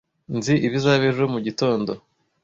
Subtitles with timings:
[0.37, 1.91] Nzi ibizaba ejo mugitondo.